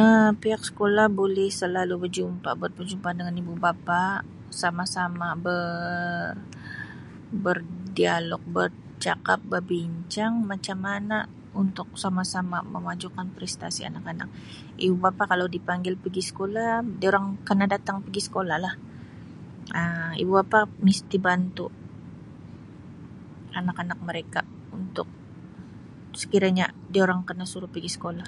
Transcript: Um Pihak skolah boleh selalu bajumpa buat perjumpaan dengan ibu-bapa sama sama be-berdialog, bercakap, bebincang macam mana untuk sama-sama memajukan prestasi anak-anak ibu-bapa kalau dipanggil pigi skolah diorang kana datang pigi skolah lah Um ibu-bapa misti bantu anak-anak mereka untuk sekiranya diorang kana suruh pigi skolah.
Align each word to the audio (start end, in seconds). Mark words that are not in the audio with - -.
Um 0.00 0.28
Pihak 0.42 0.62
skolah 0.68 1.06
boleh 1.20 1.48
selalu 1.60 1.94
bajumpa 2.02 2.50
buat 2.60 2.72
perjumpaan 2.78 3.16
dengan 3.18 3.40
ibu-bapa 3.42 4.02
sama 4.62 4.84
sama 4.96 5.28
be-berdialog, 5.44 8.42
bercakap, 8.56 9.38
bebincang 9.52 10.32
macam 10.50 10.78
mana 10.88 11.18
untuk 11.62 11.88
sama-sama 12.02 12.58
memajukan 12.74 13.26
prestasi 13.36 13.80
anak-anak 13.88 14.28
ibu-bapa 14.84 15.22
kalau 15.32 15.46
dipanggil 15.56 15.94
pigi 16.02 16.22
skolah 16.30 16.70
diorang 17.02 17.26
kana 17.48 17.64
datang 17.74 17.96
pigi 18.06 18.20
skolah 18.28 18.56
lah 18.64 18.74
Um 19.78 20.10
ibu-bapa 20.22 20.58
misti 20.86 21.16
bantu 21.26 21.66
anak-anak 23.58 23.98
mereka 24.08 24.40
untuk 24.78 25.06
sekiranya 26.20 26.66
diorang 26.94 27.20
kana 27.28 27.44
suruh 27.52 27.70
pigi 27.76 27.86
skolah. 27.98 28.26